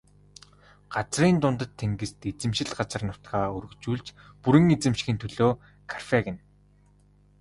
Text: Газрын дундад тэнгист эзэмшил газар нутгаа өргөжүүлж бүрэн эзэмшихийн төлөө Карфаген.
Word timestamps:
Газрын 0.93 1.37
дундад 1.41 1.71
тэнгист 1.81 2.19
эзэмшил 2.29 2.69
газар 2.79 3.01
нутгаа 3.09 3.45
өргөжүүлж 3.57 4.07
бүрэн 4.43 4.65
эзэмшихийн 4.75 5.19
төлөө 5.21 5.51
Карфаген. 5.91 6.37